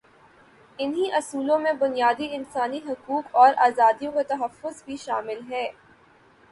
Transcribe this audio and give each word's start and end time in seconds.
انہی 0.79 1.11
اصولوں 1.11 1.59
میں 1.59 1.73
بنیادی 1.73 2.27
انسانی 2.35 2.79
حقوق 2.87 3.35
اور 3.35 3.53
آزادیوں 3.67 4.11
کا 4.11 4.21
تحفظ 4.27 4.83
بھی 4.85 4.97
شامل 4.97 5.39
ہے۔ 5.49 5.69